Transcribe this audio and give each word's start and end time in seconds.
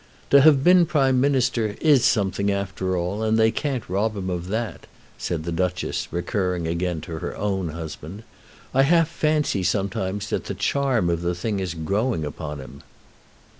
"To 0.31 0.41
have 0.41 0.63
been 0.63 0.87
Prime 0.87 1.21
Minister 1.21 1.75
is 1.79 2.03
something 2.03 2.51
after 2.51 2.97
all, 2.97 3.21
and 3.21 3.37
they 3.37 3.51
can't 3.51 3.87
rob 3.87 4.17
him 4.17 4.31
of 4.31 4.47
that," 4.47 4.87
said 5.19 5.43
the 5.43 5.51
Duchess, 5.51 6.07
recurring 6.09 6.67
again 6.67 7.01
to 7.01 7.19
her 7.19 7.37
own 7.37 7.69
husband. 7.69 8.23
"I 8.73 8.81
half 8.81 9.07
fancy 9.07 9.61
sometimes 9.61 10.29
that 10.31 10.45
the 10.45 10.55
charm 10.55 11.07
of 11.07 11.21
the 11.21 11.35
thing 11.35 11.59
is 11.59 11.75
growing 11.75 12.25
upon 12.25 12.57
him." 12.59 12.81